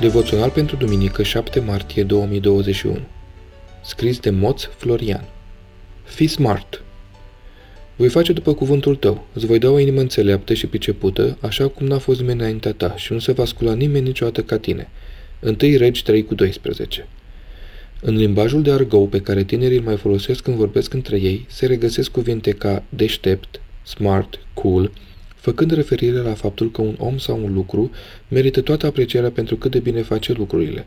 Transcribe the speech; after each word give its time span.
Devoțional 0.00 0.50
pentru 0.50 0.76
duminică 0.76 1.22
7 1.22 1.60
martie 1.60 2.02
2021 2.02 2.98
Scris 3.84 4.18
de 4.18 4.30
Moț 4.30 4.62
Florian 4.62 5.24
Fii 6.02 6.26
smart! 6.26 6.82
Voi 7.96 8.08
face 8.08 8.32
după 8.32 8.54
cuvântul 8.54 8.96
tău, 8.96 9.26
îți 9.32 9.46
voi 9.46 9.58
da 9.58 9.70
o 9.70 9.78
inimă 9.78 10.00
înțeleaptă 10.00 10.54
și 10.54 10.66
pricepută, 10.66 11.38
așa 11.40 11.68
cum 11.68 11.86
n-a 11.86 11.98
fost 11.98 12.20
nimeni 12.20 12.40
înaintea 12.40 12.72
ta 12.72 12.96
și 12.96 13.12
nu 13.12 13.18
se 13.18 13.32
va 13.32 13.44
scula 13.44 13.74
nimeni 13.74 14.06
niciodată 14.06 14.42
ca 14.42 14.58
tine. 14.58 14.88
1 15.40 15.56
Regi 15.58 16.02
3 16.02 16.24
cu 16.24 16.34
12 16.34 17.06
În 18.00 18.16
limbajul 18.16 18.62
de 18.62 18.72
argou 18.72 19.06
pe 19.06 19.20
care 19.20 19.44
tinerii 19.44 19.78
îl 19.78 19.84
mai 19.84 19.96
folosesc 19.96 20.42
când 20.42 20.56
vorbesc 20.56 20.94
între 20.94 21.20
ei, 21.20 21.46
se 21.48 21.66
regăsesc 21.66 22.10
cuvinte 22.10 22.50
ca 22.50 22.82
deștept, 22.88 23.60
smart, 23.82 24.38
cool, 24.54 24.92
făcând 25.40 25.70
referire 25.70 26.18
la 26.18 26.34
faptul 26.34 26.70
că 26.70 26.82
un 26.82 26.94
om 26.98 27.18
sau 27.18 27.44
un 27.44 27.52
lucru 27.52 27.90
merită 28.28 28.60
toată 28.60 28.86
aprecierea 28.86 29.30
pentru 29.30 29.56
cât 29.56 29.70
de 29.70 29.78
bine 29.78 30.02
face 30.02 30.32
lucrurile. 30.32 30.86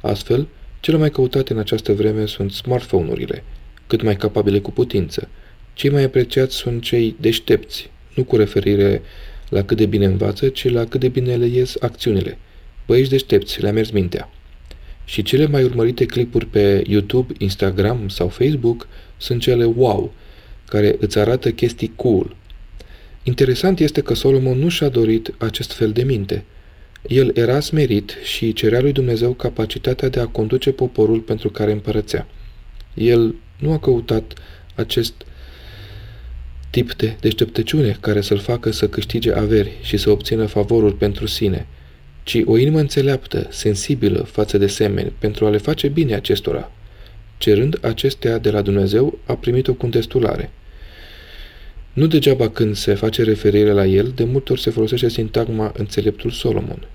Astfel, 0.00 0.46
cele 0.80 0.96
mai 0.96 1.10
căutate 1.10 1.52
în 1.52 1.58
această 1.58 1.92
vreme 1.92 2.26
sunt 2.26 2.52
smartphone-urile, 2.52 3.44
cât 3.86 4.02
mai 4.02 4.16
capabile 4.16 4.58
cu 4.58 4.70
putință. 4.70 5.28
Cei 5.74 5.90
mai 5.90 6.02
apreciați 6.02 6.54
sunt 6.54 6.82
cei 6.82 7.16
deștepți, 7.20 7.90
nu 8.14 8.24
cu 8.24 8.36
referire 8.36 9.02
la 9.48 9.64
cât 9.64 9.76
de 9.76 9.86
bine 9.86 10.06
învață, 10.06 10.48
ci 10.48 10.70
la 10.70 10.84
cât 10.84 11.00
de 11.00 11.08
bine 11.08 11.36
le 11.36 11.46
ies 11.46 11.76
acțiunile. 11.80 12.38
Băieți 12.86 13.10
deștepți, 13.10 13.60
le-a 13.60 13.72
mers 13.72 13.90
mintea. 13.90 14.30
Și 15.04 15.22
cele 15.22 15.46
mai 15.46 15.64
urmărite 15.64 16.06
clipuri 16.06 16.46
pe 16.46 16.82
YouTube, 16.86 17.34
Instagram 17.38 18.08
sau 18.08 18.28
Facebook 18.28 18.88
sunt 19.16 19.40
cele 19.40 19.64
wow, 19.64 20.12
care 20.66 20.96
îți 21.00 21.18
arată 21.18 21.50
chestii 21.50 21.92
cool– 21.96 22.36
Interesant 23.26 23.78
este 23.80 24.00
că 24.00 24.14
Solomon 24.14 24.58
nu 24.58 24.68
și-a 24.68 24.88
dorit 24.88 25.34
acest 25.38 25.72
fel 25.72 25.92
de 25.92 26.02
minte. 26.02 26.44
El 27.06 27.36
era 27.36 27.60
smerit 27.60 28.16
și 28.22 28.52
cerea 28.52 28.80
lui 28.80 28.92
Dumnezeu 28.92 29.32
capacitatea 29.32 30.08
de 30.08 30.20
a 30.20 30.26
conduce 30.26 30.72
poporul 30.72 31.20
pentru 31.20 31.50
care 31.50 31.72
împărățea. 31.72 32.26
El 32.94 33.34
nu 33.58 33.72
a 33.72 33.78
căutat 33.78 34.32
acest 34.74 35.14
tip 36.70 36.94
de 36.94 37.16
deșteptăciune 37.20 37.96
care 38.00 38.20
să-l 38.20 38.38
facă 38.38 38.70
să 38.70 38.88
câștige 38.88 39.32
averi 39.32 39.72
și 39.82 39.96
să 39.96 40.10
obțină 40.10 40.46
favorul 40.46 40.92
pentru 40.92 41.26
sine, 41.26 41.66
ci 42.22 42.42
o 42.44 42.56
inimă 42.56 42.78
înțeleaptă, 42.78 43.46
sensibilă 43.50 44.22
față 44.22 44.58
de 44.58 44.66
semeni, 44.66 45.12
pentru 45.18 45.46
a 45.46 45.50
le 45.50 45.58
face 45.58 45.88
bine 45.88 46.14
acestora. 46.14 46.70
Cerând 47.38 47.78
acestea 47.82 48.38
de 48.38 48.50
la 48.50 48.62
Dumnezeu, 48.62 49.18
a 49.26 49.34
primit 49.34 49.68
o 49.68 49.74
contestulare– 49.74 50.50
nu 51.94 52.06
degeaba 52.06 52.48
când 52.48 52.76
se 52.76 52.94
face 52.94 53.22
referire 53.22 53.70
la 53.70 53.86
el, 53.86 54.12
de 54.14 54.24
multe 54.24 54.52
ori 54.52 54.60
se 54.60 54.70
folosește 54.70 55.08
sintagma 55.08 55.72
înțeleptul 55.76 56.30
Solomon. 56.30 56.88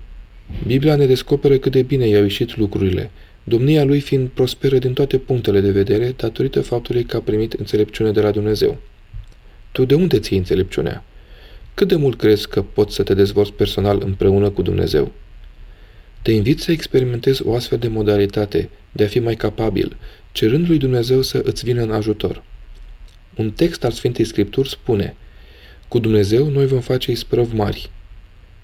Biblia 0.66 0.96
ne 0.96 1.06
descoperă 1.06 1.58
cât 1.58 1.72
de 1.72 1.82
bine 1.82 2.08
i-au 2.08 2.22
ieșit 2.22 2.56
lucrurile, 2.56 3.10
domnia 3.44 3.84
lui 3.84 4.00
fiind 4.00 4.28
prosperă 4.28 4.78
din 4.78 4.92
toate 4.92 5.18
punctele 5.18 5.60
de 5.60 5.70
vedere, 5.70 6.14
datorită 6.16 6.60
faptului 6.60 7.04
că 7.04 7.16
a 7.16 7.20
primit 7.20 7.52
înțelepciune 7.52 8.12
de 8.12 8.20
la 8.20 8.30
Dumnezeu. 8.30 8.78
Tu 9.72 9.84
de 9.84 9.94
unde 9.94 10.18
ții 10.18 10.36
înțelepciunea? 10.36 11.04
Cât 11.74 11.88
de 11.88 11.96
mult 11.96 12.18
crezi 12.18 12.48
că 12.48 12.62
poți 12.62 12.94
să 12.94 13.02
te 13.02 13.14
dezvolți 13.14 13.52
personal 13.52 14.02
împreună 14.04 14.50
cu 14.50 14.62
Dumnezeu? 14.62 15.12
Te 16.22 16.32
invit 16.32 16.60
să 16.60 16.72
experimentezi 16.72 17.46
o 17.46 17.54
astfel 17.54 17.78
de 17.78 17.88
modalitate 17.88 18.68
de 18.92 19.04
a 19.04 19.06
fi 19.06 19.18
mai 19.18 19.34
capabil, 19.34 19.96
cerând 20.32 20.68
lui 20.68 20.78
Dumnezeu 20.78 21.22
să 21.22 21.40
îți 21.44 21.64
vină 21.64 21.82
în 21.82 21.90
ajutor. 21.90 22.42
Un 23.40 23.50
text 23.50 23.84
al 23.84 23.90
Sfintei 23.90 24.24
Scripturi 24.24 24.68
spune 24.68 25.16
Cu 25.88 25.98
Dumnezeu 25.98 26.48
noi 26.48 26.66
vom 26.66 26.80
face 26.80 27.10
isprăvi 27.10 27.54
mari. 27.54 27.90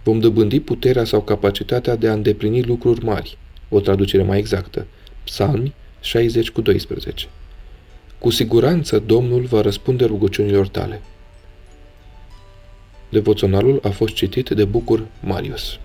Vom 0.02 0.18
dobândi 0.18 0.60
puterea 0.60 1.04
sau 1.04 1.22
capacitatea 1.22 1.96
de 1.96 2.08
a 2.08 2.12
îndeplini 2.12 2.62
lucruri 2.62 3.04
mari. 3.04 3.38
O 3.68 3.80
traducere 3.80 4.22
mai 4.22 4.38
exactă. 4.38 4.86
Psalmi 5.24 5.74
60 6.00 6.50
cu 6.50 6.60
12. 6.60 7.26
Cu 8.18 8.30
siguranță 8.30 8.98
Domnul 8.98 9.42
va 9.44 9.60
răspunde 9.60 10.04
rugăciunilor 10.04 10.68
tale. 10.68 11.02
Devoționalul 13.08 13.80
a 13.82 13.88
fost 13.88 14.14
citit 14.14 14.48
de 14.48 14.64
Bucur 14.64 15.06
Marius. 15.20 15.78